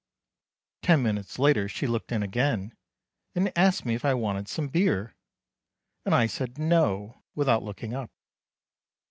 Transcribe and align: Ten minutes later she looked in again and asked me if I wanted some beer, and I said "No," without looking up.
Ten 0.81 1.03
minutes 1.03 1.37
later 1.37 1.69
she 1.69 1.85
looked 1.85 2.11
in 2.11 2.23
again 2.23 2.75
and 3.35 3.55
asked 3.55 3.85
me 3.85 3.93
if 3.93 4.03
I 4.03 4.15
wanted 4.15 4.47
some 4.47 4.67
beer, 4.67 5.15
and 6.05 6.15
I 6.15 6.25
said 6.25 6.57
"No," 6.57 7.21
without 7.35 7.61
looking 7.61 7.93
up. 7.93 8.09